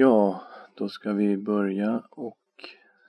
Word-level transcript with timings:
Ja, 0.00 0.42
då 0.74 0.88
ska 0.88 1.12
vi 1.12 1.36
börja 1.36 2.02
och 2.10 2.38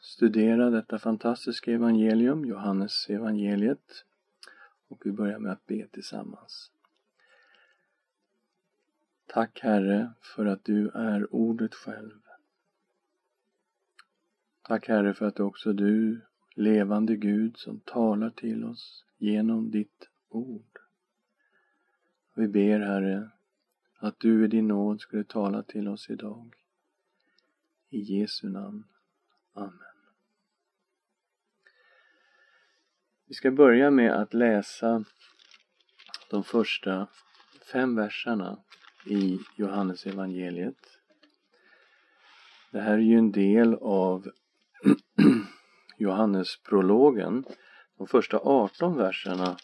studera 0.02 0.70
detta 0.70 1.00
fantastiska 1.00 1.71
evangelium, 1.71 2.46
Johannes 2.46 3.09
evangeliet. 3.09 4.05
Och 4.88 5.02
vi 5.05 5.12
börjar 5.12 5.39
med 5.39 5.52
att 5.52 5.65
be 5.65 5.88
tillsammans. 5.88 6.71
Tack 9.25 9.60
Herre 9.60 10.13
för 10.21 10.46
att 10.46 10.63
du 10.63 10.89
är 10.89 11.36
ordet 11.36 11.75
själv. 11.75 12.20
Tack 14.62 14.88
Herre 14.88 15.14
för 15.14 15.26
att 15.26 15.40
också 15.40 15.74
du, 15.74 16.21
levande 16.56 17.16
Gud, 17.16 17.58
som 17.58 17.80
talar 17.80 18.30
till 18.30 18.64
oss 18.64 19.06
genom 19.18 19.71
ditt 19.71 20.10
ord. 20.30 20.80
Vi 22.34 22.48
ber 22.48 22.80
Herre 22.80 23.30
att 24.00 24.20
du 24.20 24.46
i 24.46 24.48
din 24.48 24.68
nåd 24.68 25.02
skulle 25.02 25.24
tala 25.24 25.64
till 25.64 25.88
oss 25.88 26.10
idag. 26.10 26.56
I 27.90 28.00
Jesu 28.00 28.50
namn. 28.50 28.84
Amen. 29.54 29.74
Vi 33.28 33.34
ska 33.34 33.52
börja 33.52 33.92
med 33.92 34.14
att 34.14 34.34
läsa 34.34 35.03
de 36.30 36.44
första 36.44 37.08
fem 37.72 37.95
verserna 37.95 38.58
i 39.06 39.39
Johannes 39.56 40.06
evangeliet. 40.06 41.00
Det 42.72 42.80
här 42.80 42.94
är 42.94 42.97
ju 42.97 43.17
en 43.17 43.31
del 43.31 43.73
av 43.75 44.31
Johannesprologen. 45.97 47.45
De 47.97 48.08
första 48.08 48.38
18 48.38 48.97
verserna 48.97 49.58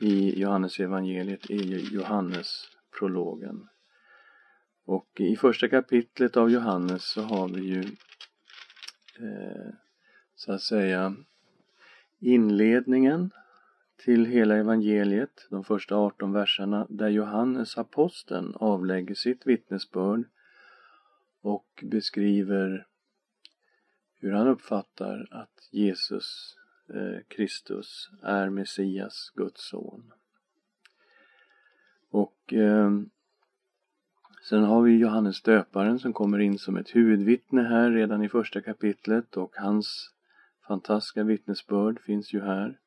i 0.00 0.40
Johannes 0.40 0.80
evangeliet 0.80 1.50
är 1.50 1.62
ju 1.62 1.78
Johannesprologen. 1.78 3.68
Och 4.90 5.20
i 5.20 5.36
första 5.36 5.68
kapitlet 5.68 6.36
av 6.36 6.50
Johannes 6.50 7.04
så 7.04 7.22
har 7.22 7.48
vi 7.48 7.60
ju 7.60 7.80
eh, 9.18 9.72
så 10.34 10.52
att 10.52 10.62
säga 10.62 11.16
inledningen 12.18 13.30
till 13.96 14.26
hela 14.26 14.56
evangeliet, 14.56 15.46
de 15.50 15.64
första 15.64 15.96
18 15.96 16.32
verserna, 16.32 16.86
där 16.88 17.08
Johannes 17.08 17.78
aposteln 17.78 18.54
avlägger 18.54 19.14
sitt 19.14 19.46
vittnesbörd 19.46 20.24
och 21.40 21.84
beskriver 21.86 22.86
hur 24.20 24.32
han 24.32 24.48
uppfattar 24.48 25.28
att 25.30 25.68
Jesus 25.70 26.56
eh, 26.94 27.22
Kristus 27.28 28.10
är 28.22 28.50
Messias, 28.50 29.32
Guds 29.34 29.68
son. 29.68 30.12
Och 32.10 32.52
eh, 32.52 32.90
sen 34.42 34.64
har 34.64 34.82
vi 34.82 34.98
Johannes 34.98 35.42
döparen 35.42 35.98
som 35.98 36.12
kommer 36.12 36.38
in 36.38 36.58
som 36.58 36.76
ett 36.76 36.96
huvudvittne 36.96 37.62
här 37.62 37.90
redan 37.90 38.24
i 38.24 38.28
första 38.28 38.60
kapitlet 38.60 39.36
och 39.36 39.56
hans 39.56 40.14
fantastiska 40.68 41.24
vittnesbörd 41.24 42.00
finns 42.00 42.32
ju 42.32 42.40
här. 42.40 42.78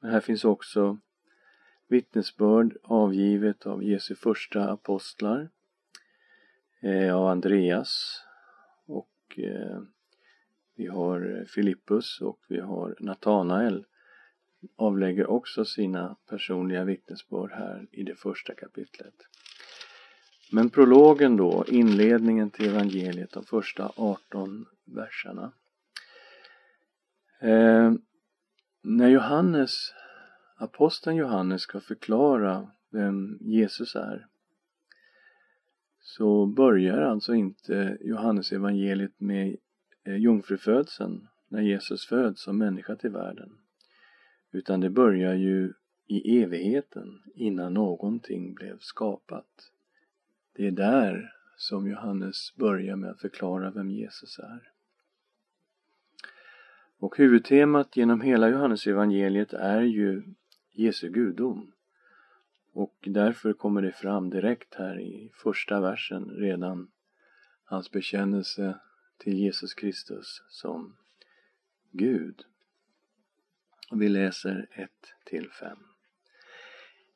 Men 0.00 0.10
här 0.10 0.20
finns 0.20 0.44
också 0.44 0.98
vittnesbörd 1.88 2.76
avgivet 2.82 3.66
av 3.66 3.84
Jesu 3.84 4.14
första 4.14 4.70
apostlar, 4.70 5.48
eh, 6.80 7.16
av 7.16 7.26
Andreas 7.26 8.22
och 8.86 9.38
eh, 9.38 9.80
vi 10.76 10.86
har 10.86 11.44
Filippus 11.48 12.20
och 12.20 12.38
vi 12.48 12.60
har 12.60 12.96
Natanael 13.00 13.84
avlägger 14.76 15.26
också 15.30 15.64
sina 15.64 16.16
personliga 16.28 16.84
vittnesbörd 16.84 17.52
här 17.52 17.86
i 17.90 18.02
det 18.02 18.14
första 18.14 18.54
kapitlet. 18.54 19.14
Men 20.54 20.70
prologen 20.70 21.36
då, 21.36 21.64
inledningen 21.68 22.50
till 22.50 22.68
evangeliet, 22.68 23.32
de 23.32 23.44
första 23.44 23.92
18 23.96 24.66
verserna. 24.84 25.52
Eh, 27.40 27.92
när 28.82 29.08
Johannes, 29.08 29.72
aposteln 30.56 31.16
Johannes 31.16 31.62
ska 31.62 31.80
förklara 31.80 32.70
vem 32.90 33.38
Jesus 33.40 33.96
är 33.96 34.26
så 36.00 36.46
börjar 36.46 36.98
alltså 36.98 37.34
inte 37.34 37.98
Johannes 38.00 38.52
evangeliet 38.52 39.20
med 39.20 39.56
eh, 40.04 40.16
jungfrufödseln, 40.16 41.28
när 41.48 41.62
Jesus 41.62 42.06
föds 42.06 42.42
som 42.42 42.58
människa 42.58 42.96
till 42.96 43.10
världen. 43.10 43.50
Utan 44.52 44.80
det 44.80 44.90
börjar 44.90 45.34
ju 45.34 45.72
i 46.06 46.42
evigheten 46.42 47.22
innan 47.34 47.74
någonting 47.74 48.54
blev 48.54 48.78
skapat. 48.78 49.70
Det 50.56 50.66
är 50.66 50.70
där 50.70 51.34
som 51.56 51.90
Johannes 51.90 52.54
börjar 52.56 52.96
med 52.96 53.10
att 53.10 53.20
förklara 53.20 53.70
vem 53.70 53.90
Jesus 53.90 54.38
är. 54.38 54.70
Och 56.98 57.16
huvudtemat 57.18 57.96
genom 57.96 58.20
hela 58.20 58.48
Johannes 58.48 58.86
evangeliet 58.86 59.52
är 59.52 59.80
ju 59.80 60.22
Jesu 60.72 61.08
gudom. 61.08 61.72
Och 62.72 62.94
därför 63.06 63.52
kommer 63.52 63.82
det 63.82 63.92
fram 63.92 64.30
direkt 64.30 64.74
här 64.74 65.00
i 65.00 65.30
första 65.34 65.80
versen 65.80 66.30
redan 66.30 66.90
hans 67.64 67.90
bekännelse 67.90 68.78
till 69.18 69.38
Jesus 69.38 69.74
Kristus 69.74 70.42
som 70.48 70.96
Gud. 71.90 72.44
Och 73.90 74.02
vi 74.02 74.08
läser 74.08 74.68
1 74.70 74.90
till 75.24 75.50
5. 75.50 75.78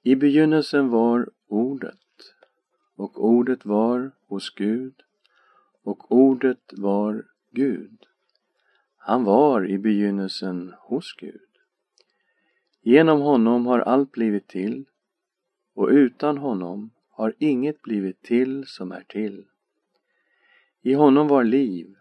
I 0.03 0.17
begynnelsen 0.17 0.89
var 0.89 1.31
Ordet 1.47 2.08
och 2.99 3.25
Ordet 3.25 3.65
var 3.65 4.11
hos 4.27 4.51
Gud 4.51 4.95
och 5.83 6.13
Ordet 6.13 6.73
var 6.73 7.25
Gud. 7.51 8.07
Han 8.97 9.25
var 9.25 9.71
i 9.71 9.79
begynnelsen 9.79 10.75
hos 10.79 11.13
Gud. 11.13 11.49
Genom 12.83 13.21
honom 13.21 13.67
har 13.67 13.79
allt 13.79 14.13
blivit 14.13 14.49
till 14.49 14.85
och 15.75 15.89
utan 15.89 16.39
honom 16.39 16.91
har 17.11 17.35
inget 17.39 17.83
blivit 17.83 18.23
till 18.23 18.67
som 18.67 18.93
är 18.93 19.05
till. 19.09 19.45
I 20.83 20.95
honom 20.95 21.29
var 21.29 21.45
liv 21.45 21.95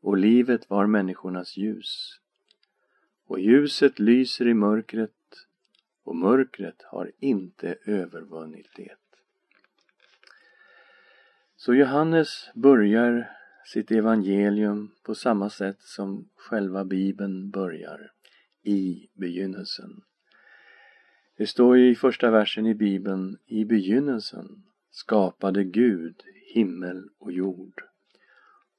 och 0.00 0.16
livet 0.16 0.70
var 0.70 0.86
människornas 0.86 1.56
ljus. 1.56 2.20
Och 3.26 3.40
ljuset 3.40 3.98
lyser 3.98 4.48
i 4.48 4.54
mörkret 4.54 5.10
och 6.04 6.16
mörkret 6.16 6.82
har 6.82 7.12
inte 7.18 7.76
övervunnit 7.84 8.68
det. 8.76 8.96
Så 11.58 11.74
Johannes 11.74 12.50
börjar 12.54 13.30
sitt 13.64 13.90
evangelium 13.90 14.92
på 15.02 15.14
samma 15.14 15.50
sätt 15.50 15.82
som 15.82 16.28
själva 16.36 16.84
bibeln 16.84 17.50
börjar, 17.50 18.12
i 18.62 19.08
begynnelsen. 19.14 20.02
Det 21.36 21.46
står 21.46 21.78
i 21.78 21.94
första 21.94 22.30
versen 22.30 22.66
i 22.66 22.74
bibeln, 22.74 23.38
i 23.46 23.64
begynnelsen 23.64 24.62
skapade 24.90 25.64
Gud 25.64 26.22
himmel 26.54 27.08
och 27.18 27.32
jord. 27.32 27.82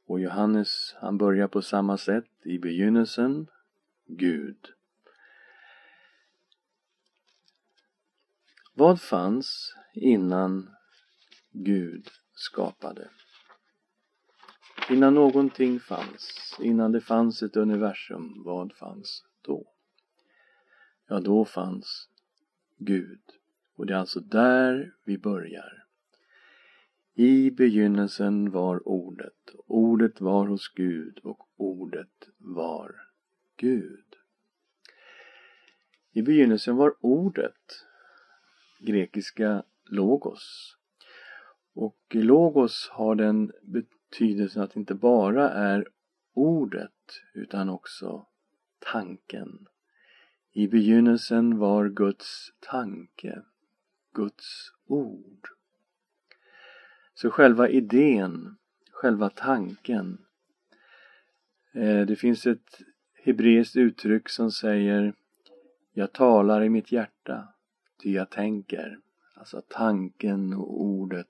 Och 0.05 0.19
Johannes, 0.19 0.95
han 0.97 1.17
börjar 1.17 1.47
på 1.47 1.61
samma 1.61 1.97
sätt, 1.97 2.29
i 2.44 2.59
begynnelsen, 2.59 3.47
Gud. 4.05 4.67
Vad 8.73 9.01
fanns 9.01 9.75
innan 9.94 10.69
Gud 11.51 12.09
skapade? 12.37 13.09
Innan 14.89 15.13
någonting 15.13 15.79
fanns, 15.79 16.57
innan 16.59 16.91
det 16.91 17.01
fanns 17.01 17.43
ett 17.43 17.55
universum, 17.55 18.43
vad 18.45 18.73
fanns 18.73 19.23
då? 19.41 19.73
Ja, 21.07 21.19
då 21.19 21.45
fanns 21.45 22.09
Gud. 22.77 23.21
Och 23.75 23.85
det 23.85 23.93
är 23.93 23.97
alltså 23.97 24.19
där 24.19 24.95
vi 25.03 25.17
börjar. 25.17 25.85
I 27.13 27.51
begynnelsen 27.51 28.51
var 28.51 28.87
Ordet, 28.87 29.55
Ordet 29.67 30.21
var 30.21 30.47
hos 30.47 30.67
Gud 30.67 31.19
och 31.23 31.50
Ordet 31.56 32.29
var 32.38 32.95
Gud. 33.56 34.15
I 36.12 36.21
begynnelsen 36.21 36.75
var 36.75 36.95
Ordet, 37.00 37.85
grekiska 38.79 39.63
logos. 39.85 40.77
Och 41.77 41.97
logos 42.12 42.89
har 42.91 43.15
den 43.15 43.51
betydelsen 43.62 44.63
att 44.63 44.71
det 44.71 44.79
inte 44.79 44.95
bara 44.95 45.50
är 45.50 45.88
ordet 46.33 47.21
utan 47.33 47.69
också 47.69 48.25
tanken. 48.79 49.68
I 50.51 50.68
begynnelsen 50.68 51.57
var 51.57 51.89
Guds 51.89 52.53
tanke, 52.59 53.41
Guds 54.13 54.71
ord. 54.88 55.47
Så 57.13 57.29
själva 57.29 57.69
idén, 57.69 58.57
själva 58.91 59.29
tanken. 59.29 60.25
Eh, 61.74 62.06
det 62.06 62.15
finns 62.15 62.47
ett 62.47 62.81
hebreiskt 63.13 63.75
uttryck 63.75 64.29
som 64.29 64.51
säger 64.51 65.13
Jag 65.94 66.13
talar 66.13 66.63
i 66.63 66.69
mitt 66.69 66.91
hjärta, 66.91 67.47
ty 68.03 68.13
jag 68.13 68.29
tänker. 68.29 69.00
Alltså 69.35 69.62
tanken 69.68 70.53
och 70.53 70.81
ordet 70.81 71.27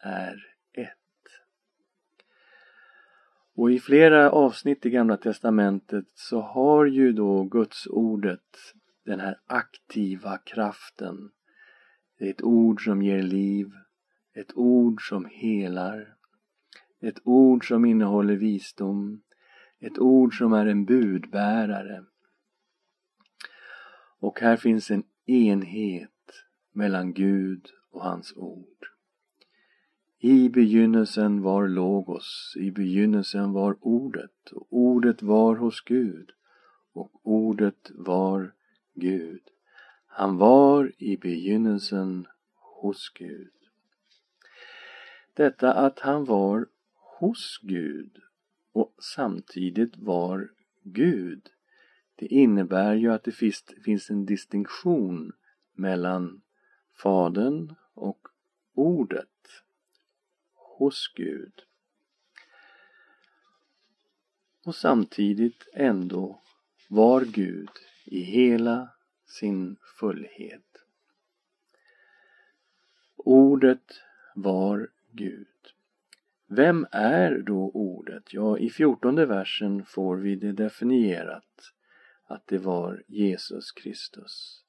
är 0.00 0.46
ett. 0.72 0.96
Och 3.54 3.70
i 3.70 3.80
flera 3.80 4.30
avsnitt 4.30 4.86
i 4.86 4.90
Gamla 4.90 5.16
Testamentet 5.16 6.06
så 6.14 6.40
har 6.40 6.84
ju 6.86 7.12
då 7.12 7.44
Guds 7.44 7.86
ordet 7.86 8.74
den 9.04 9.20
här 9.20 9.40
aktiva 9.46 10.38
kraften. 10.38 11.30
Det 12.18 12.26
är 12.26 12.30
ett 12.30 12.42
ord 12.42 12.84
som 12.84 13.02
ger 13.02 13.22
liv, 13.22 13.66
ett 14.34 14.52
ord 14.54 15.08
som 15.08 15.24
helar, 15.24 16.16
ett 17.00 17.20
ord 17.24 17.68
som 17.68 17.84
innehåller 17.84 18.36
visdom, 18.36 19.22
ett 19.80 19.98
ord 19.98 20.38
som 20.38 20.52
är 20.52 20.66
en 20.66 20.84
budbärare. 20.84 22.04
Och 24.18 24.40
här 24.40 24.56
finns 24.56 24.90
en 24.90 25.04
enhet 25.26 26.10
mellan 26.72 27.12
Gud 27.12 27.66
och 27.90 28.02
hans 28.02 28.32
ord. 28.36 28.86
I 30.22 30.48
begynnelsen 30.48 31.42
var 31.42 31.68
Logos, 31.68 32.56
i 32.56 32.70
begynnelsen 32.70 33.52
var 33.52 33.76
Ordet, 33.80 34.52
och 34.52 34.66
Ordet 34.70 35.22
var 35.22 35.56
hos 35.56 35.80
Gud, 35.80 36.30
och 36.92 37.10
Ordet 37.22 37.90
var 37.94 38.52
Gud. 38.94 39.40
Han 40.06 40.36
var 40.36 40.92
i 40.98 41.16
begynnelsen 41.16 42.26
hos 42.54 43.08
Gud. 43.08 43.52
Detta 45.34 45.72
att 45.72 46.00
han 46.00 46.24
var 46.24 46.66
hos 47.18 47.58
Gud 47.62 48.18
och 48.72 48.94
samtidigt 49.14 49.96
var 49.96 50.50
Gud, 50.82 51.48
det 52.14 52.26
innebär 52.26 52.94
ju 52.94 53.12
att 53.12 53.24
det 53.24 53.32
finns 53.84 54.10
en 54.10 54.26
distinktion 54.26 55.32
mellan 55.74 56.42
Fadern 57.02 57.74
och 57.94 58.28
Ordet 58.74 59.28
hos 60.80 61.12
Gud. 61.14 61.52
Och 64.64 64.74
samtidigt 64.74 65.68
ändå 65.72 66.40
var 66.88 67.20
Gud 67.24 67.70
i 68.04 68.20
hela 68.20 68.88
sin 69.26 69.76
fullhet. 69.98 70.78
Ordet 73.16 74.00
var 74.34 74.90
Gud. 75.10 75.46
Vem 76.46 76.86
är 76.90 77.38
då 77.38 77.70
ordet? 77.74 78.32
Ja, 78.32 78.58
i 78.58 78.70
fjortonde 78.70 79.26
versen 79.26 79.84
får 79.84 80.16
vi 80.16 80.36
det 80.36 80.52
definierat 80.52 81.72
att 82.24 82.46
det 82.46 82.58
var 82.58 83.02
Jesus 83.06 83.72
Kristus. 83.72 84.64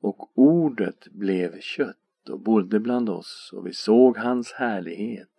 Och 0.00 0.38
ordet 0.38 1.08
blev 1.08 1.60
kött 1.60 2.07
och 2.28 2.40
bodde 2.40 2.80
bland 2.80 3.08
oss 3.08 3.50
och 3.52 3.66
vi 3.66 3.72
såg 3.72 4.16
hans 4.16 4.52
härlighet, 4.52 5.30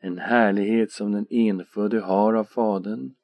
en 0.00 0.18
härlighet 0.18 0.92
som 0.92 1.12
den 1.12 1.26
enfödde 1.30 2.00
har 2.00 2.34
av 2.34 2.44
Fadern 2.44 3.14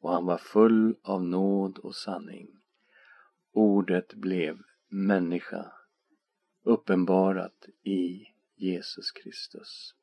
och 0.00 0.12
han 0.12 0.26
var 0.26 0.38
full 0.38 0.96
av 1.02 1.24
nåd 1.24 1.78
och 1.78 1.94
sanning. 1.94 2.48
Ordet 3.52 4.14
blev 4.14 4.58
människa, 4.88 5.72
uppenbarat 6.64 7.66
i 7.82 8.24
Jesus 8.56 9.10
Kristus. 9.10 9.94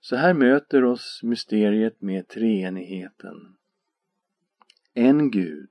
Så 0.00 0.16
här 0.16 0.34
möter 0.34 0.84
oss 0.84 1.20
mysteriet 1.22 2.00
med 2.00 2.28
treenigheten. 2.28 3.56
En 4.94 5.30
Gud, 5.30 5.70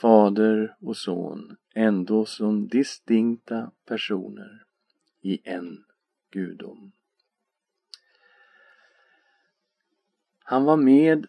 Fader 0.00 0.76
och 0.80 0.96
Son, 0.96 1.56
ändå 1.74 2.24
som 2.24 2.68
distinkta 2.68 3.70
personer 3.84 4.64
i 5.20 5.40
en 5.44 5.84
gudom. 6.30 6.92
Han 10.38 10.64
var 10.64 10.76
med 10.76 11.26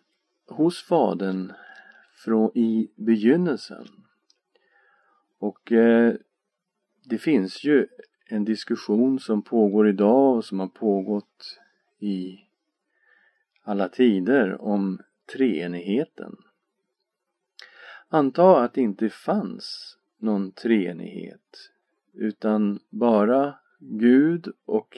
hos 0.47 0.83
Fadern 0.83 1.53
från 2.13 2.57
i 2.57 2.91
begynnelsen. 2.95 3.87
Och 5.39 5.71
eh, 5.71 6.13
det 7.03 7.17
finns 7.17 7.63
ju 7.63 7.87
en 8.25 8.45
diskussion 8.45 9.19
som 9.19 9.41
pågår 9.41 9.89
idag 9.89 10.35
och 10.35 10.45
som 10.45 10.59
har 10.59 10.67
pågått 10.67 11.59
i 11.99 12.39
alla 13.63 13.89
tider 13.89 14.61
om 14.61 15.01
treenigheten. 15.33 16.37
Anta 18.13 18.63
att 18.63 18.73
det 18.73 18.81
inte 18.81 19.09
fanns 19.09 19.97
någon 20.17 20.51
treenighet 20.51 21.71
utan 22.13 22.79
bara 22.89 23.59
Gud 23.79 24.47
och 24.65 24.97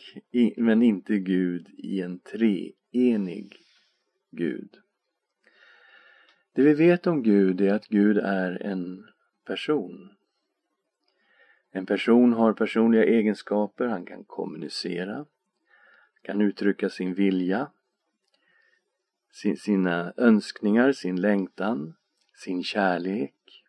men 0.57 0.81
inte 0.81 1.19
Gud 1.19 1.69
i 1.77 2.01
en 2.01 2.19
treenig 2.19 3.57
Gud. 4.31 4.69
Det 6.53 6.61
vi 6.61 6.73
vet 6.73 7.07
om 7.07 7.23
Gud 7.23 7.61
är 7.61 7.73
att 7.73 7.87
Gud 7.87 8.17
är 8.17 8.61
en 8.63 9.07
person. 9.45 10.09
En 11.71 11.85
person 11.85 12.33
har 12.33 12.53
personliga 12.53 13.03
egenskaper, 13.03 13.87
han 13.87 14.05
kan 14.05 14.23
kommunicera, 14.23 15.25
kan 16.21 16.41
uttrycka 16.41 16.89
sin 16.89 17.13
vilja, 17.13 17.71
sina 19.57 20.13
önskningar, 20.17 20.91
sin 20.91 21.21
längtan, 21.21 21.95
sin 22.35 22.63
kärlek. 22.63 23.63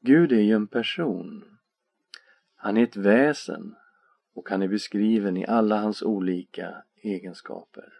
Gud 0.00 0.32
är 0.32 0.40
ju 0.40 0.54
en 0.54 0.66
person. 0.66 1.58
Han 2.56 2.76
är 2.76 2.82
ett 2.82 2.96
väsen 2.96 3.74
och 4.34 4.50
han 4.50 4.62
är 4.62 4.68
beskriven 4.68 5.36
i 5.36 5.46
alla 5.46 5.80
hans 5.80 6.02
olika 6.02 6.84
egenskaper. 6.96 7.92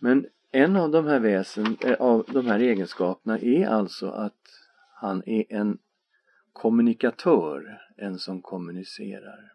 Men 0.00 0.26
en 0.50 0.76
av 0.76 0.90
de 0.90 1.06
här 1.06 1.20
väsen, 1.20 1.76
eh, 1.80 1.92
av 1.92 2.24
de 2.32 2.46
här 2.46 2.58
egenskaperna 2.58 3.38
är 3.38 3.66
alltså 3.66 4.08
att 4.10 4.48
han 4.94 5.22
är 5.26 5.44
en 5.48 5.78
kommunikatör, 6.52 7.80
en 7.96 8.18
som 8.18 8.42
kommunicerar. 8.42 9.52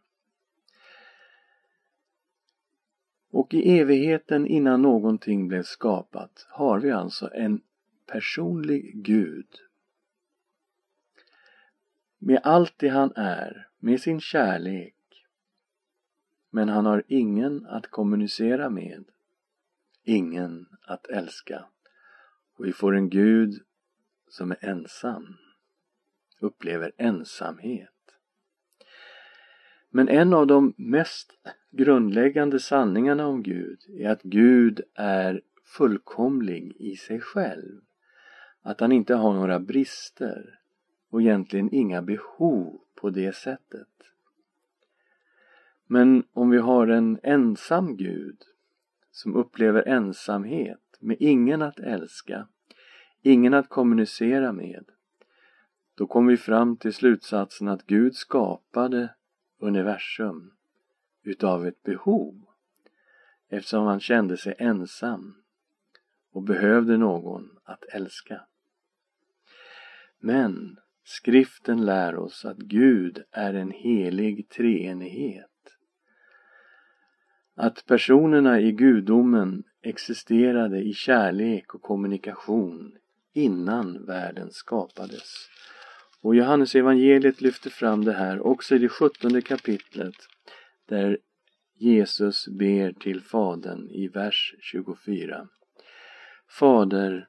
Och 3.32 3.54
i 3.54 3.80
evigheten 3.80 4.48
innan 4.48 4.82
någonting 4.82 5.48
blev 5.48 5.64
skapat 5.64 6.48
har 6.50 6.80
vi 6.80 6.92
alltså 6.92 7.30
en 7.34 7.62
personlig 8.06 9.04
Gud. 9.04 9.48
Med 12.18 12.40
allt 12.44 12.74
det 12.78 12.90
han 12.90 13.12
är, 13.16 13.68
med 13.80 14.02
sin 14.02 14.20
kärlek. 14.20 14.96
Men 16.50 16.70
han 16.70 16.86
har 16.86 17.04
ingen 17.08 17.66
att 17.66 17.88
kommunicera 17.88 18.70
med. 18.70 19.06
Ingen 20.04 20.66
att 20.82 21.08
älska. 21.08 21.66
Och 22.58 22.66
vi 22.66 22.74
får 22.74 22.96
en 22.96 23.10
Gud 23.10 23.54
som 24.28 24.52
är 24.52 24.66
ensam 24.66 25.38
upplever 26.40 26.92
ensamhet. 26.98 27.90
Men 29.90 30.10
en 30.10 30.34
av 30.34 30.48
de 30.48 30.74
mest 30.78 31.34
grundläggande 31.72 32.60
sanningarna 32.60 33.28
om 33.28 33.44
Gud 33.44 33.80
är 34.00 34.10
att 34.10 34.22
Gud 34.22 34.82
är 34.96 35.42
fullkomlig 35.66 36.76
i 36.80 36.96
sig 36.96 37.20
själv. 37.20 37.82
Att 38.62 38.80
han 38.80 38.92
inte 38.92 39.16
har 39.16 39.34
några 39.34 39.60
brister 39.60 40.60
och 41.10 41.22
egentligen 41.22 41.74
inga 41.74 42.02
behov 42.02 42.82
på 42.96 43.10
det 43.10 43.36
sättet. 43.36 43.88
Men 45.88 46.24
om 46.34 46.50
vi 46.50 46.58
har 46.58 46.88
en 46.88 47.20
ensam 47.24 47.98
Gud 47.98 48.38
som 49.12 49.36
upplever 49.36 49.88
ensamhet 49.88 50.98
med 51.00 51.18
ingen 51.20 51.62
att 51.62 51.80
älska, 51.80 52.48
ingen 53.22 53.54
att 53.54 53.70
kommunicera 53.70 54.54
med 54.54 54.86
då 55.96 56.08
kommer 56.08 56.32
vi 56.32 56.38
fram 56.38 56.78
till 56.78 56.94
slutsatsen 56.94 57.68
att 57.68 57.86
Gud 57.86 58.16
skapade 58.16 59.10
universum 59.60 60.52
utav 61.24 61.68
ett 61.68 61.84
behov 61.84 62.46
eftersom 63.50 63.86
han 63.86 64.00
kände 64.00 64.38
sig 64.38 64.56
ensam 64.58 65.36
och 66.32 66.44
behövde 66.44 66.98
någon 66.98 67.60
att 67.64 67.84
älska. 67.84 68.42
Men 70.20 70.78
skriften 71.04 71.86
lär 71.86 72.16
oss 72.16 72.46
att 72.46 72.58
Gud 72.58 73.24
är 73.32 73.54
en 73.54 73.72
helig 73.72 74.50
treenighet. 74.50 75.52
Att 77.56 77.86
personerna 77.86 78.60
i 78.60 78.72
gudomen 78.72 79.64
existerade 79.82 80.80
i 80.80 80.94
kärlek 80.94 81.76
och 81.76 81.82
kommunikation 81.82 82.98
innan 83.34 84.06
världen 84.06 84.52
skapades. 84.52 85.50
Och 86.28 86.36
Johannes 86.36 86.76
evangeliet 86.76 87.42
lyfter 87.42 87.70
fram 87.70 88.06
det 88.06 88.14
här 88.14 88.48
också 88.48 88.76
i 88.76 88.78
det 88.78 88.90
sjuttonde 88.90 89.42
kapitlet 89.42 90.16
där 90.86 91.18
Jesus 91.76 92.48
ber 92.48 92.92
till 92.92 93.22
Fadern 93.22 93.90
i 93.90 94.08
vers 94.08 94.56
24. 94.60 95.48
Fader, 96.50 97.28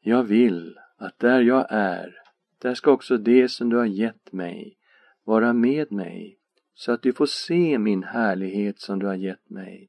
jag 0.00 0.22
vill 0.22 0.78
att 0.96 1.18
där 1.18 1.40
jag 1.40 1.66
är, 1.70 2.14
där 2.58 2.74
ska 2.74 2.90
också 2.90 3.16
det 3.16 3.48
som 3.48 3.70
du 3.70 3.76
har 3.76 3.86
gett 3.86 4.32
mig 4.32 4.76
vara 5.24 5.52
med 5.52 5.92
mig 5.92 6.38
så 6.74 6.92
att 6.92 7.02
du 7.02 7.12
får 7.12 7.26
se 7.26 7.78
min 7.78 8.02
härlighet 8.02 8.80
som 8.80 8.98
du 8.98 9.06
har 9.06 9.14
gett 9.14 9.50
mig. 9.50 9.88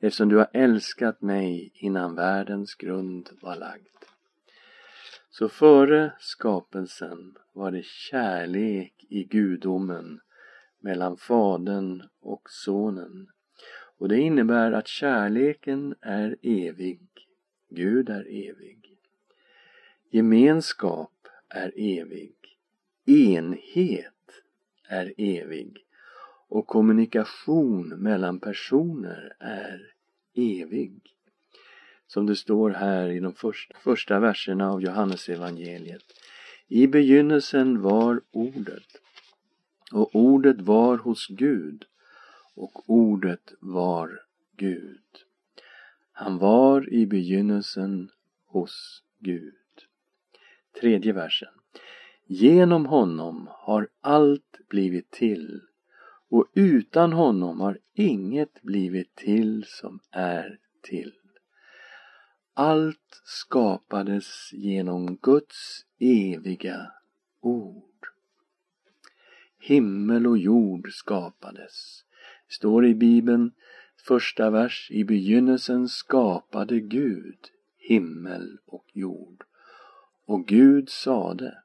eftersom 0.00 0.28
du 0.28 0.36
har 0.36 0.48
älskat 0.52 1.22
mig 1.22 1.72
innan 1.74 2.14
världens 2.14 2.74
grund 2.74 3.28
var 3.40 3.56
lagd. 3.56 4.13
Så 5.38 5.48
före 5.48 6.12
skapelsen 6.18 7.36
var 7.52 7.70
det 7.70 7.84
kärlek 7.84 9.06
i 9.08 9.24
gudomen 9.24 10.20
mellan 10.80 11.16
Fadern 11.16 12.02
och 12.20 12.50
Sonen. 12.50 13.28
Och 13.98 14.08
det 14.08 14.18
innebär 14.18 14.72
att 14.72 14.88
kärleken 14.88 15.94
är 16.00 16.36
evig. 16.42 17.00
Gud 17.68 18.08
är 18.08 18.48
evig. 18.48 18.98
Gemenskap 20.10 21.28
är 21.48 21.72
evig. 21.76 22.34
Enhet 23.06 24.42
är 24.88 25.14
evig. 25.16 25.86
Och 26.48 26.66
kommunikation 26.66 27.88
mellan 27.88 28.40
personer 28.40 29.36
är 29.38 29.94
evig. 30.34 31.13
Som 32.14 32.26
det 32.26 32.36
står 32.36 32.70
här 32.70 33.08
i 33.08 33.20
de 33.20 33.34
första, 33.34 33.78
första 33.78 34.20
verserna 34.20 34.70
av 34.70 34.82
Johannesevangeliet. 34.82 36.02
I 36.68 36.86
begynnelsen 36.86 37.82
var 37.82 38.20
Ordet 38.30 38.86
och 39.92 40.16
Ordet 40.16 40.60
var 40.60 40.96
hos 40.96 41.26
Gud 41.26 41.84
och 42.54 42.90
Ordet 42.90 43.52
var 43.60 44.20
Gud. 44.56 45.02
Han 46.12 46.38
var 46.38 46.92
i 46.92 47.06
begynnelsen 47.06 48.10
hos 48.46 49.02
Gud. 49.18 49.54
Tredje 50.80 51.12
versen. 51.12 51.54
Genom 52.26 52.86
honom 52.86 53.48
har 53.50 53.88
allt 54.00 54.58
blivit 54.68 55.10
till 55.10 55.60
och 56.30 56.46
utan 56.54 57.12
honom 57.12 57.60
har 57.60 57.78
inget 57.94 58.62
blivit 58.62 59.14
till 59.14 59.64
som 59.66 60.00
är 60.10 60.58
till. 60.82 61.12
Allt 62.54 63.22
skapades 63.24 64.52
genom 64.52 65.16
Guds 65.16 65.84
eviga 65.98 66.92
ord. 67.40 68.06
Himmel 69.58 70.26
och 70.26 70.38
jord 70.38 70.92
skapades. 70.92 72.04
Det 72.48 72.54
står 72.54 72.86
i 72.86 72.94
Bibeln, 72.94 73.52
första 74.06 74.50
vers, 74.50 74.88
i 74.90 75.04
begynnelsen 75.04 75.88
skapade 75.88 76.80
Gud 76.80 77.38
himmel 77.88 78.58
och 78.66 78.84
jord. 78.92 79.44
Och 80.24 80.46
Gud 80.46 80.88
sade, 80.88 81.62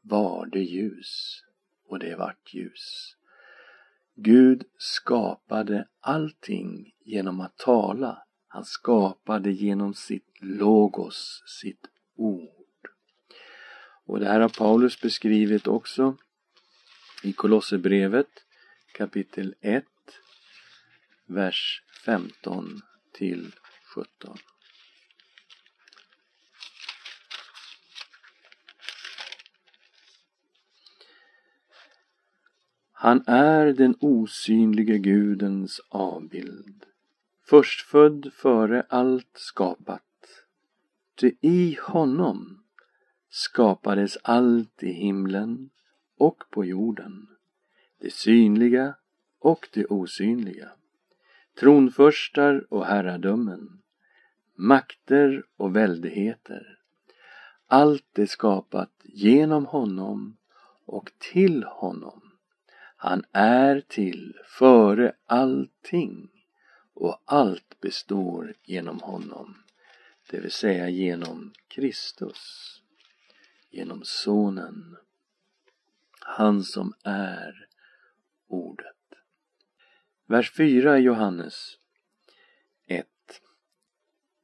var 0.00 0.46
det 0.46 0.62
ljus, 0.62 1.44
och 1.88 1.98
det 1.98 2.16
vart 2.16 2.54
ljus. 2.54 3.16
Gud 4.14 4.64
skapade 4.78 5.88
allting 6.00 6.94
genom 7.04 7.40
att 7.40 7.56
tala. 7.56 8.22
Han 8.52 8.64
skapade 8.64 9.50
genom 9.52 9.94
sitt 9.94 10.36
logos, 10.40 11.42
sitt 11.46 11.86
ord. 12.16 12.88
Och 14.04 14.20
det 14.20 14.26
här 14.26 14.40
har 14.40 14.48
Paulus 14.48 15.00
beskrivit 15.00 15.66
också 15.66 16.16
i 17.22 17.32
Kolosserbrevet 17.32 18.28
kapitel 18.94 19.54
1, 19.60 19.84
vers 21.26 21.82
15 22.04 22.82
till 23.12 23.52
17. 23.94 24.38
Han 32.92 33.24
är 33.26 33.66
den 33.66 33.96
osynlige 34.00 34.98
Gudens 34.98 35.80
avbild, 35.88 36.84
förstfödd 37.52 38.32
före 38.34 38.86
allt 38.88 39.30
skapat. 39.34 40.02
Ty 41.14 41.32
i 41.40 41.78
honom 41.82 42.64
skapades 43.30 44.18
allt 44.22 44.82
i 44.82 44.92
himlen 44.92 45.70
och 46.18 46.44
på 46.50 46.64
jorden, 46.64 47.28
det 48.00 48.12
synliga 48.12 48.94
och 49.38 49.68
det 49.72 49.86
osynliga, 49.86 50.70
tronförstar 51.60 52.66
och 52.72 52.86
herradömen, 52.86 53.82
makter 54.54 55.44
och 55.56 55.76
väldigheter. 55.76 56.78
Allt 57.66 58.18
är 58.18 58.26
skapat 58.26 58.92
genom 59.04 59.66
honom 59.66 60.36
och 60.86 61.12
till 61.32 61.64
honom. 61.64 62.22
Han 62.96 63.24
är 63.32 63.80
till 63.80 64.36
före 64.58 65.12
allting 65.26 66.28
och 66.94 67.22
allt 67.24 67.80
består 67.80 68.54
genom 68.62 69.00
honom, 69.00 69.62
det 70.30 70.40
vill 70.40 70.52
säga 70.52 70.88
genom 70.88 71.52
Kristus, 71.68 72.72
genom 73.70 74.02
Sonen, 74.04 74.96
han 76.20 76.64
som 76.64 76.94
är 77.04 77.68
Ordet. 78.46 78.96
Vers 80.26 80.52
4 80.56 80.98
Johannes 80.98 81.78
1. 82.86 83.06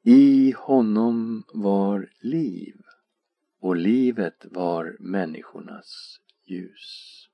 I 0.03 0.53
honom 0.53 1.45
var 1.55 2.11
liv 2.21 2.77
och 3.61 3.77
livet 3.77 4.47
var 4.51 4.97
människornas 5.01 6.21
ljus. 6.45 7.29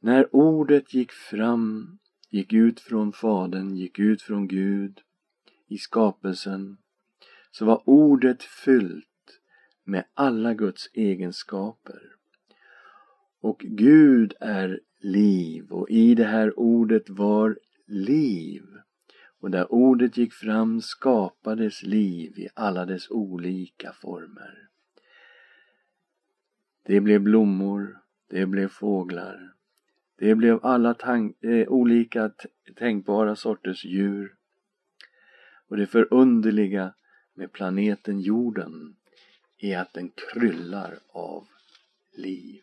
När 0.00 0.36
ordet 0.36 0.94
gick 0.94 1.12
fram, 1.12 1.98
gick 2.30 2.52
ut 2.52 2.80
från 2.80 3.12
Fadern, 3.12 3.76
gick 3.76 3.98
ut 3.98 4.22
från 4.22 4.48
Gud 4.48 5.00
i 5.68 5.78
skapelsen, 5.78 6.76
så 7.50 7.64
var 7.64 7.82
ordet 7.84 8.42
fyllt 8.42 9.06
med 9.84 10.04
alla 10.14 10.54
Guds 10.54 10.90
egenskaper. 10.92 12.02
Och 13.40 13.58
Gud 13.58 14.34
är 14.40 14.80
liv 14.98 15.72
och 15.72 15.90
i 15.90 16.14
det 16.14 16.24
här 16.24 16.58
ordet 16.58 17.10
var 17.10 17.58
liv. 17.86 18.62
Och 19.40 19.50
där 19.50 19.72
ordet 19.72 20.16
gick 20.16 20.32
fram 20.32 20.80
skapades 20.80 21.82
liv 21.82 22.38
i 22.38 22.48
alla 22.54 22.86
dess 22.86 23.10
olika 23.10 23.92
former. 23.92 24.68
Det 26.82 27.00
blev 27.00 27.20
blommor, 27.20 27.98
det 28.28 28.46
blev 28.46 28.68
fåglar, 28.68 29.54
det 30.20 30.34
blev 30.34 30.66
alla 30.66 30.94
eh, 31.40 31.68
olika 31.68 32.30
tänkbara 32.76 33.36
sorters 33.36 33.84
djur. 33.84 34.34
Och 35.68 35.76
det 35.76 35.86
förunderliga 35.86 36.94
med 37.34 37.52
planeten 37.52 38.20
jorden 38.20 38.96
är 39.58 39.78
att 39.78 39.92
den 39.92 40.10
kryllar 40.10 40.98
av 41.08 41.48
liv. 42.12 42.62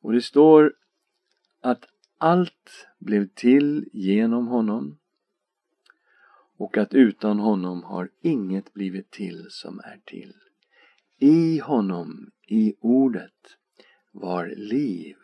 Och 0.00 0.12
det 0.12 0.22
står 0.22 0.74
att 1.60 1.84
allt 2.18 2.86
blev 2.98 3.26
till 3.26 3.88
genom 3.92 4.46
honom 4.46 4.98
och 6.56 6.76
att 6.76 6.94
utan 6.94 7.38
honom 7.38 7.82
har 7.82 8.10
inget 8.20 8.74
blivit 8.74 9.10
till 9.10 9.46
som 9.50 9.78
är 9.78 10.00
till. 10.04 10.34
I 11.18 11.58
honom, 11.58 12.30
i 12.48 12.74
ordet, 12.80 13.56
var 14.10 14.46
liv 14.56 15.16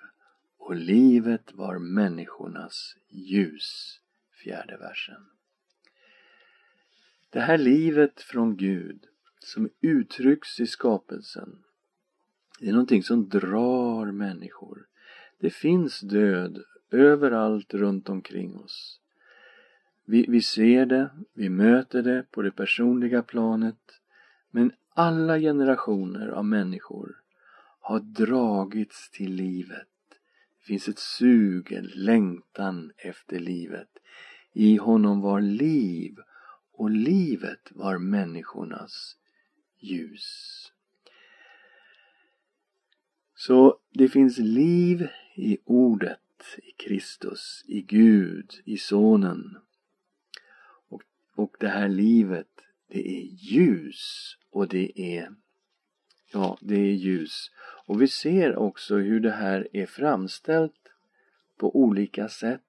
och 0.69 0.77
livet 0.77 1.53
var 1.55 1.79
människornas 1.79 2.97
ljus. 3.09 4.01
Fjärde 4.33 4.77
versen. 4.77 5.27
Det 7.31 7.41
här 7.41 7.59
livet 7.59 8.21
från 8.21 8.57
Gud 8.57 9.07
som 9.39 9.71
uttrycks 9.81 10.61
i 10.61 10.67
skapelsen 10.67 11.65
det 12.61 12.69
är 12.69 12.73
någonting 12.73 13.03
som 13.03 13.29
drar 13.29 14.13
människor. 14.13 14.87
Det 15.39 15.51
finns 15.51 16.01
död 16.01 16.63
överallt 16.91 17.75
runt 17.75 18.09
omkring 18.09 18.57
oss. 18.57 19.01
Vi, 20.05 20.27
vi 20.29 20.43
ser 20.43 20.87
det, 20.87 21.11
vi 21.35 21.49
möter 21.49 22.03
det 22.03 22.25
på 22.31 22.43
det 22.43 22.51
personliga 22.51 23.23
planet. 23.23 24.01
Men 24.51 24.73
alla 24.95 25.39
generationer 25.39 26.29
av 26.29 26.45
människor 26.45 27.21
har 27.81 28.01
dragits 28.01 29.11
till 29.11 29.35
livet 29.35 29.89
finns 30.69 30.89
ett 30.89 30.99
sug, 30.99 31.73
en 31.73 31.91
längtan 31.95 32.93
efter 32.97 33.39
livet. 33.39 33.89
I 34.53 34.77
honom 34.77 35.21
var 35.21 35.41
liv 35.41 36.17
och 36.73 36.91
livet 36.91 37.69
var 37.71 37.99
människornas 37.99 39.17
ljus. 39.79 40.73
Så 43.35 43.79
det 43.91 44.09
finns 44.09 44.39
liv 44.39 45.09
i 45.37 45.59
ordet, 45.65 46.59
i 46.63 46.73
Kristus, 46.73 47.65
i 47.67 47.83
Gud, 47.83 48.51
i 48.65 48.77
Sonen. 48.77 49.59
Och, 50.89 51.03
och 51.35 51.57
det 51.61 51.69
här 51.69 51.89
livet, 51.89 52.51
det 52.89 53.09
är 53.09 53.23
ljus 53.23 54.37
och 54.51 54.69
det 54.69 55.01
är 55.01 55.35
Ja, 56.33 56.59
det 56.61 56.75
är 56.75 56.93
ljus. 56.93 57.51
Och 57.87 58.03
vi 58.03 58.09
ser 58.09 58.57
också 58.57 58.97
hur 58.97 59.21
det 59.21 59.31
här 59.31 59.69
är 59.73 59.87
framställt 59.87 60.93
på 61.57 61.77
olika 61.77 62.29
sätt. 62.29 62.63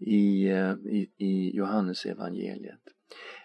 i, 0.00 0.48
eh, 0.48 0.72
i, 0.72 1.10
i 1.16 1.56
Johannes 1.56 2.06
evangeliet. 2.06 2.80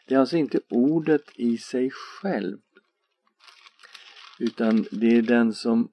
Det 0.08 0.16
är 0.16 0.20
alltså 0.20 0.38
inte 0.38 0.60
ordet 0.70 1.24
i 1.36 1.58
sig 1.58 1.90
själv 1.92 2.58
utan 4.40 4.86
det 4.92 5.18
är 5.18 5.22
den 5.22 5.54
som 5.54 5.92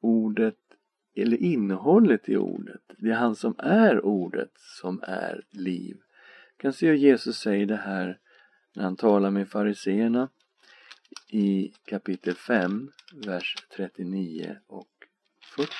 ordet 0.00 0.58
eller 1.14 1.36
innehållet 1.36 2.28
i 2.28 2.36
ordet. 2.36 2.82
Det 2.98 3.10
är 3.10 3.14
han 3.14 3.36
som 3.36 3.54
är 3.58 4.04
ordet 4.04 4.50
som 4.54 5.00
är 5.02 5.44
liv. 5.50 5.96
Du 6.56 6.62
kan 6.62 6.72
se 6.72 6.86
hur 6.86 6.94
Jesus 6.94 7.36
säger 7.36 7.66
det 7.66 7.76
här 7.76 8.18
när 8.74 8.82
han 8.82 8.96
talar 8.96 9.30
med 9.30 9.48
fariseerna 9.48 10.28
i 11.34 11.72
kapitel 11.84 12.34
5, 12.34 12.90
vers 13.26 13.56
39 13.76 14.56
och 14.66 14.88
40. 15.56 15.70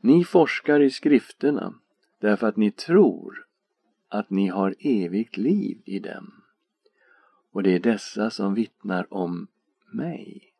Ni 0.00 0.24
forskar 0.24 0.80
i 0.80 0.90
skrifterna 0.90 1.74
därför 2.20 2.46
att 2.46 2.56
ni 2.56 2.70
tror 2.70 3.46
att 4.08 4.30
ni 4.30 4.48
har 4.48 4.74
evigt 4.78 5.36
liv 5.36 5.82
i 5.84 5.98
dem. 5.98 6.42
Och 7.50 7.62
det 7.62 7.74
är 7.74 7.80
dessa 7.80 8.30
som 8.30 8.54
vittnar 8.54 9.14
om 9.14 9.46
mig. 9.92 10.52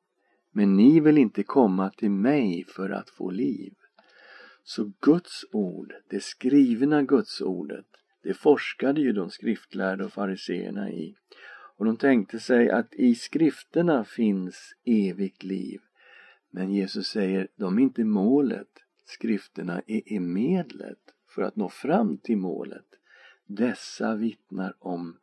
Men 0.50 0.76
ni 0.76 1.00
vill 1.00 1.18
inte 1.18 1.42
komma 1.42 1.90
till 1.90 2.10
mig 2.10 2.64
för 2.64 2.90
att 2.90 3.10
få 3.10 3.30
liv. 3.30 3.74
Så 4.62 4.92
Guds 5.00 5.44
ord, 5.52 5.92
det 6.08 6.22
skrivna 6.22 7.02
Guds 7.02 7.40
ordet, 7.40 7.86
det 8.22 8.34
forskade 8.34 9.00
ju 9.00 9.12
de 9.12 9.30
skriftlärda 9.30 10.04
och 10.04 10.12
fariseerna 10.12 10.90
i. 10.90 11.16
Och 11.76 11.84
de 11.84 11.96
tänkte 11.96 12.40
sig 12.40 12.70
att 12.70 12.94
i 12.94 13.14
skrifterna 13.14 14.04
finns 14.04 14.74
evigt 14.84 15.42
liv. 15.42 15.80
Men 16.50 16.72
Jesus 16.72 17.08
säger, 17.08 17.48
de 17.56 17.78
är 17.78 17.82
inte 17.82 18.04
målet. 18.04 18.68
Skrifterna 19.04 19.82
är 19.86 20.20
medlet 20.20 20.98
för 21.28 21.42
att 21.42 21.56
nå 21.56 21.68
fram 21.68 22.18
till 22.18 22.36
målet. 22.36 22.86
Dessa 23.46 24.14
vittnar 24.14 24.74
om 24.78 25.16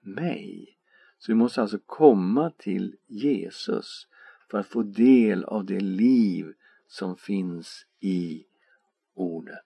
mig. 0.00 0.78
Så 1.18 1.32
vi 1.32 1.36
måste 1.36 1.62
alltså 1.62 1.78
komma 1.86 2.50
till 2.50 2.96
Jesus 3.06 4.06
för 4.50 4.58
att 4.58 4.66
få 4.66 4.82
del 4.82 5.44
av 5.44 5.64
det 5.64 5.80
liv 5.80 6.52
som 6.86 7.16
finns 7.16 7.86
i 8.00 8.44
ordet. 9.14 9.64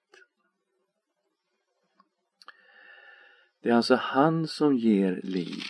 Det 3.61 3.71
är 3.71 3.75
alltså 3.75 3.95
han 3.95 4.47
som 4.47 4.77
ger 4.77 5.21
liv. 5.23 5.63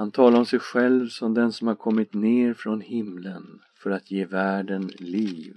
Han 0.00 0.10
talar 0.10 0.38
om 0.38 0.46
sig 0.46 0.58
själv 0.58 1.08
som 1.08 1.34
den 1.34 1.52
som 1.52 1.68
har 1.68 1.74
kommit 1.74 2.14
ner 2.14 2.54
från 2.54 2.80
himlen 2.80 3.60
för 3.74 3.90
att 3.90 4.10
ge 4.10 4.24
världen 4.24 4.86
liv, 4.86 5.56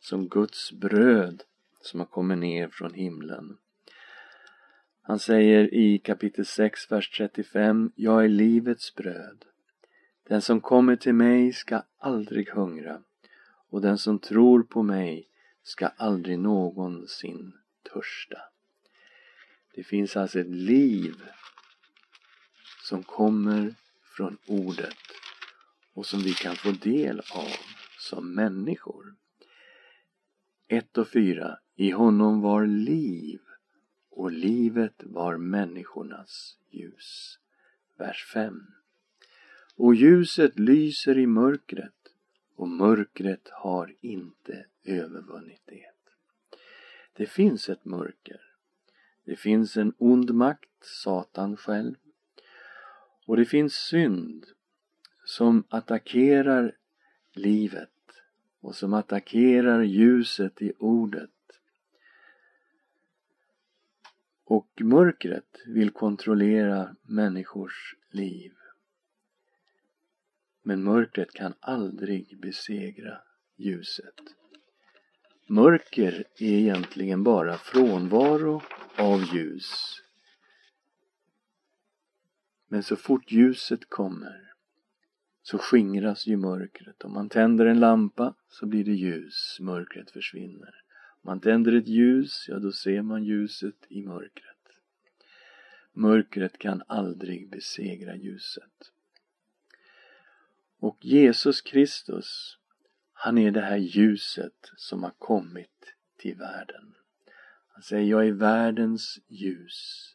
som 0.00 0.28
Guds 0.28 0.72
bröd 0.72 1.42
som 1.80 2.00
har 2.00 2.06
kommit 2.06 2.38
ner 2.38 2.68
från 2.68 2.94
himlen. 2.94 3.56
Han 5.02 5.18
säger 5.18 5.74
i 5.74 5.98
kapitel 5.98 6.46
6, 6.46 6.92
vers 6.92 7.10
35 7.10 7.92
Jag 7.94 8.24
är 8.24 8.28
livets 8.28 8.94
bröd. 8.94 9.44
Den 10.28 10.42
som 10.42 10.60
kommer 10.60 10.96
till 10.96 11.14
mig 11.14 11.52
ska 11.52 11.82
aldrig 11.98 12.48
hungra 12.50 13.02
och 13.70 13.80
den 13.80 13.98
som 13.98 14.18
tror 14.18 14.62
på 14.62 14.82
mig 14.82 15.28
ska 15.62 15.86
aldrig 15.86 16.38
någonsin 16.38 17.52
törsta. 17.92 18.38
Det 19.74 19.82
finns 19.82 20.16
alltså 20.16 20.40
ett 20.40 20.54
liv 20.54 21.14
som 22.82 23.02
kommer 23.02 23.74
från 24.16 24.38
ordet 24.46 24.96
och 25.94 26.06
som 26.06 26.20
vi 26.20 26.32
kan 26.32 26.56
få 26.56 26.70
del 26.70 27.18
av 27.18 27.48
som 27.98 28.34
människor. 28.34 29.14
1 30.68 30.98
och 30.98 31.08
4. 31.08 31.58
I 31.76 31.90
honom 31.90 32.40
var 32.40 32.66
liv 32.66 33.40
och 34.10 34.32
livet 34.32 34.94
var 34.98 35.36
människornas 35.36 36.58
ljus. 36.70 37.38
Vers 37.98 38.24
5. 38.32 38.66
Och 39.76 39.94
ljuset 39.94 40.58
lyser 40.58 41.18
i 41.18 41.26
mörkret 41.26 41.94
och 42.56 42.68
mörkret 42.68 43.48
har 43.52 43.94
inte 44.00 44.66
övervunnit 44.84 45.62
det. 45.64 45.86
Det 47.12 47.26
finns 47.26 47.68
ett 47.68 47.84
mörker. 47.84 48.40
Det 49.24 49.36
finns 49.36 49.76
en 49.76 49.94
ond 49.98 50.34
makt, 50.34 50.70
Satan 50.80 51.56
själv. 51.56 51.94
Och 53.32 53.38
det 53.38 53.44
finns 53.44 53.74
synd 53.74 54.46
som 55.24 55.64
attackerar 55.68 56.76
livet 57.32 57.90
och 58.60 58.74
som 58.74 58.94
attackerar 58.94 59.82
ljuset 59.82 60.62
i 60.62 60.72
ordet. 60.78 61.30
Och 64.44 64.68
mörkret 64.80 65.62
vill 65.66 65.90
kontrollera 65.90 66.96
människors 67.02 67.96
liv. 68.10 68.52
Men 70.62 70.82
mörkret 70.82 71.32
kan 71.32 71.54
aldrig 71.60 72.40
besegra 72.40 73.18
ljuset. 73.56 74.20
Mörker 75.46 76.24
är 76.38 76.52
egentligen 76.52 77.22
bara 77.22 77.58
frånvaro 77.58 78.62
av 78.96 79.34
ljus. 79.34 80.01
Men 82.72 82.82
så 82.82 82.96
fort 82.96 83.32
ljuset 83.32 83.90
kommer 83.90 84.52
så 85.42 85.58
skingras 85.58 86.26
ju 86.26 86.36
mörkret. 86.36 87.04
Om 87.04 87.12
man 87.12 87.28
tänder 87.28 87.66
en 87.66 87.80
lampa 87.80 88.34
så 88.48 88.66
blir 88.66 88.84
det 88.84 88.92
ljus, 88.92 89.58
mörkret 89.60 90.10
försvinner. 90.10 90.82
Om 91.20 91.20
man 91.22 91.40
tänder 91.40 91.72
ett 91.72 91.88
ljus, 91.88 92.44
ja 92.48 92.58
då 92.58 92.72
ser 92.72 93.02
man 93.02 93.24
ljuset 93.24 93.86
i 93.88 94.02
mörkret. 94.02 94.68
Mörkret 95.92 96.58
kan 96.58 96.82
aldrig 96.86 97.50
besegra 97.50 98.16
ljuset. 98.16 98.92
Och 100.78 101.04
Jesus 101.04 101.60
Kristus, 101.60 102.58
han 103.12 103.38
är 103.38 103.50
det 103.50 103.60
här 103.60 103.76
ljuset 103.76 104.70
som 104.76 105.02
har 105.02 105.14
kommit 105.18 105.94
till 106.18 106.36
världen. 106.36 106.94
Han 107.66 107.82
säger, 107.82 108.10
jag 108.10 108.26
är 108.26 108.32
världens 108.32 109.18
ljus. 109.28 110.12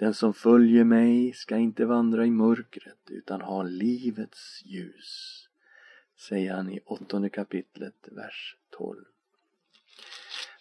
Den 0.00 0.14
som 0.14 0.34
följer 0.34 0.84
mig 0.84 1.32
ska 1.32 1.56
inte 1.56 1.84
vandra 1.84 2.26
i 2.26 2.30
mörkret 2.30 3.10
utan 3.10 3.40
ha 3.40 3.62
livets 3.62 4.62
ljus. 4.64 5.48
Säger 6.18 6.54
han 6.54 6.70
i 6.70 6.80
åttonde 6.84 7.28
kapitlet, 7.28 8.08
vers 8.10 8.56
12. 8.70 9.04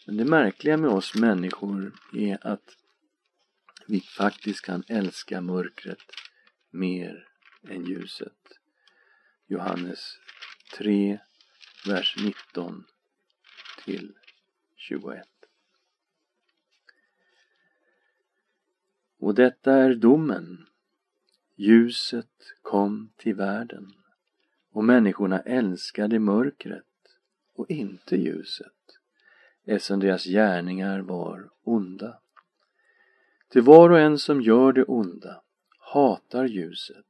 Men 0.08 0.17
det 0.17 0.25
märkliga 0.25 0.78
med 0.78 0.89
oss 0.89 1.15
människor 1.15 1.93
är 2.13 2.47
att 2.47 2.78
vi 3.88 3.99
faktiskt 3.99 4.62
kan 4.62 4.84
älska 4.88 5.41
mörkret 5.41 6.12
mer 6.69 7.28
än 7.69 7.86
ljuset. 7.86 8.60
Johannes 9.47 10.17
3, 10.78 11.19
vers 11.88 12.15
19 12.23 12.86
till 13.86 14.13
21. 14.75 15.38
Och 19.20 19.36
detta 19.36 19.74
är 19.74 19.96
domen. 19.96 20.66
Ljuset 21.56 22.54
kom 22.62 23.10
till 23.18 23.36
världen 23.36 23.94
och 24.72 24.84
människorna 24.84 25.40
älskade 25.40 26.20
mörkret 26.20 26.86
och 27.54 27.70
inte 27.70 28.16
ljuset 28.16 28.74
eftersom 29.66 30.00
deras 30.00 30.24
gärningar 30.24 31.00
var 31.00 31.50
onda. 31.64 32.20
Till 33.50 33.62
var 33.62 33.90
och 33.90 34.00
en 34.00 34.20
som 34.20 34.42
gör 34.42 34.74
det 34.74 34.84
onda 34.84 35.42
hatar 35.80 36.46
ljuset 36.46 37.06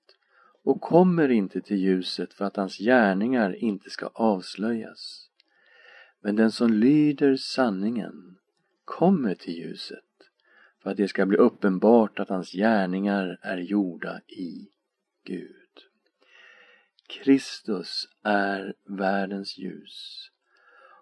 och 0.63 0.82
kommer 0.82 1.30
inte 1.30 1.62
till 1.62 1.78
ljuset 1.78 2.34
för 2.34 2.45
att 2.45 2.56
hans 2.56 2.78
gärningar 2.78 3.56
inte 3.56 3.89
ska 3.89 4.08
avslöjas. 4.13 5.30
Men 6.22 6.36
den 6.36 6.52
som 6.52 6.74
lyder 6.74 7.36
sanningen 7.36 8.38
kommer 8.86 9.36
till 9.36 9.54
ljuset 9.54 10.09
för 10.79 10.91
att 10.91 10.97
det 10.97 11.07
ska 11.07 11.25
bli 11.25 11.37
uppenbart 11.37 12.19
att 12.19 12.29
hans 12.29 12.51
gärningar 12.51 13.39
är 13.41 13.57
gjorda 13.57 14.21
i 14.27 14.69
Gud. 15.23 15.55
Kristus 17.07 18.07
är 18.23 18.73
världens 18.85 19.57
ljus 19.57 20.29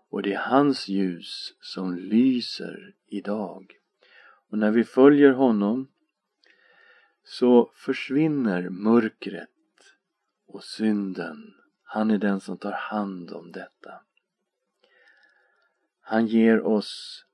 och 0.09 0.21
det 0.21 0.33
är 0.33 0.39
hans 0.39 0.87
ljus 0.87 1.53
som 1.61 1.95
lyser 1.95 2.95
idag. 3.07 3.73
Och 4.49 4.57
när 4.57 4.71
vi 4.71 4.83
följer 4.83 5.31
honom 5.31 5.87
så 7.23 7.71
försvinner 7.75 8.69
mörkret 8.69 9.49
och 10.45 10.63
synden. 10.63 11.53
Han 11.83 12.11
är 12.11 12.17
den 12.17 12.39
som 12.39 12.57
tar 12.57 12.71
hand 12.71 13.31
om 13.31 13.51
detta. 13.51 14.01
Han 16.01 16.27
ger 16.27 16.61
oss 16.61 17.25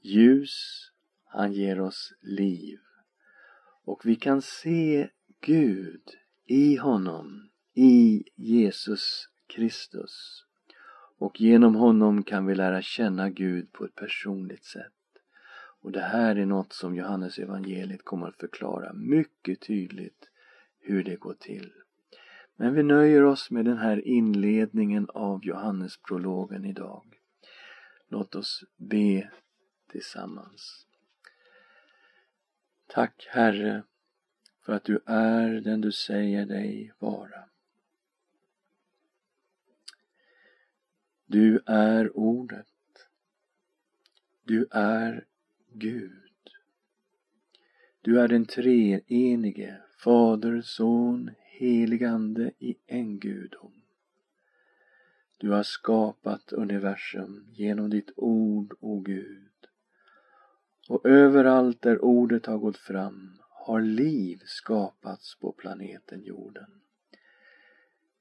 ljus, 0.00 0.90
han 1.34 1.52
ger 1.52 1.80
oss 1.80 2.12
liv. 2.20 2.78
Och 3.84 4.06
vi 4.06 4.16
kan 4.16 4.42
se 4.42 5.08
Gud 5.40 6.02
i 6.46 6.76
honom, 6.76 7.50
i 7.74 8.24
Jesus 8.34 9.28
Kristus. 9.46 10.44
och 11.18 11.40
genom 11.40 11.74
honom 11.74 12.22
kan 12.22 12.46
vi 12.46 12.54
lära 12.54 12.82
känna 12.82 13.30
Gud 13.30 13.72
på 13.72 13.84
ett 13.84 13.94
personligt 13.94 14.64
sätt. 14.64 14.92
Och 15.80 15.92
det 15.92 16.00
här 16.00 16.36
är 16.36 16.46
något 16.46 16.72
som 16.72 16.94
Johannes 16.94 17.38
evangeliet 17.38 18.04
kommer 18.04 18.26
att 18.26 18.40
förklara 18.40 18.92
mycket 18.92 19.60
tydligt 19.60 20.30
hur 20.80 21.04
det 21.04 21.16
går 21.16 21.34
till. 21.34 21.72
Men 22.56 22.74
vi 22.74 22.82
nöjer 22.82 23.22
oss 23.22 23.50
med 23.50 23.64
den 23.64 23.78
här 23.78 24.08
inledningen 24.08 25.08
av 25.14 25.44
Johannesprologen 25.44 26.64
idag. 26.64 27.04
Låt 28.08 28.34
oss 28.34 28.64
be 28.76 29.30
tillsammans. 29.90 30.86
Tack 32.94 33.26
Herre 33.30 33.82
för 34.60 34.72
att 34.72 34.84
du 34.84 35.00
är 35.06 35.48
den 35.48 35.80
du 35.80 35.92
säger 35.92 36.46
dig 36.46 36.92
vara. 36.98 37.44
Du 41.26 41.60
är 41.66 42.16
Ordet. 42.16 42.66
Du 44.44 44.66
är 44.70 45.26
Gud. 45.72 46.50
Du 48.00 48.20
är 48.20 48.28
den 48.28 48.46
treenige, 48.46 49.76
Fader, 49.98 50.62
Son, 50.62 51.30
helig 51.38 52.04
Ande 52.04 52.50
i 52.58 52.76
en 52.86 53.18
gudom. 53.18 53.82
Du 55.36 55.50
har 55.50 55.62
skapat 55.62 56.52
universum 56.52 57.46
genom 57.52 57.90
ditt 57.90 58.10
ord, 58.16 58.74
o 58.80 59.00
Gud. 59.00 59.53
Och 60.88 61.06
överallt 61.06 61.82
där 61.82 62.04
ordet 62.04 62.46
har 62.46 62.58
gått 62.58 62.76
fram 62.76 63.38
har 63.50 63.80
liv 63.80 64.42
skapats 64.44 65.34
på 65.34 65.52
planeten 65.52 66.22
jorden. 66.22 66.80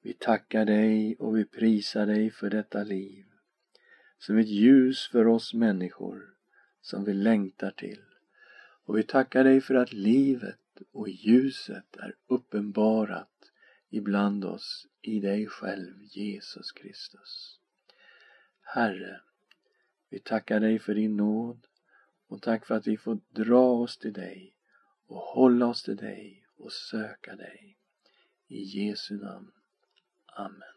Vi 0.01 0.13
tackar 0.13 0.65
dig 0.65 1.15
och 1.15 1.37
vi 1.37 1.45
prisar 1.45 2.05
dig 2.05 2.31
för 2.31 2.49
detta 2.49 2.83
liv 2.83 3.25
som 4.17 4.37
ett 4.37 4.47
ljus 4.47 5.07
för 5.07 5.27
oss 5.27 5.53
människor 5.53 6.33
som 6.81 7.03
vi 7.03 7.13
längtar 7.13 7.71
till. 7.71 8.01
Och 8.85 8.97
vi 8.97 9.03
tackar 9.03 9.43
dig 9.43 9.61
för 9.61 9.75
att 9.75 9.93
livet 9.93 10.59
och 10.91 11.09
ljuset 11.09 11.95
är 11.97 12.15
uppenbarat 12.27 13.51
ibland 13.89 14.45
oss 14.45 14.87
i 15.01 15.19
dig 15.19 15.47
själv, 15.47 15.93
Jesus 16.01 16.71
Kristus. 16.71 17.59
Herre, 18.61 19.21
vi 20.09 20.19
tackar 20.19 20.59
dig 20.59 20.79
för 20.79 20.95
din 20.95 21.17
nåd 21.17 21.67
och 22.33 22.41
tack 22.41 22.65
för 22.65 22.75
att 22.75 22.87
vi 22.87 22.97
får 22.97 23.19
dra 23.29 23.71
oss 23.71 23.97
till 23.97 24.13
dig 24.13 24.55
och 25.07 25.17
hålla 25.17 25.67
oss 25.67 25.83
till 25.83 25.95
dig 25.95 26.45
och 26.57 26.71
söka 26.71 27.35
dig. 27.35 27.77
I 28.47 28.61
Jesu 28.63 29.17
namn. 29.17 29.51
Amen. 30.25 30.72